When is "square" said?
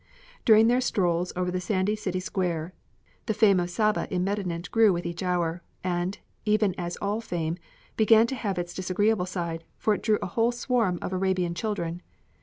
2.19-2.73